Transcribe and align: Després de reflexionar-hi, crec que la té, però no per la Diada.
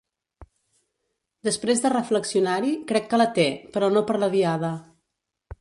Després 1.49 1.83
de 1.83 1.91
reflexionar-hi, 1.95 2.73
crec 2.93 3.07
que 3.13 3.23
la 3.23 3.31
té, 3.39 3.47
però 3.77 3.95
no 3.99 4.07
per 4.09 4.21
la 4.25 4.35
Diada. 4.39 4.77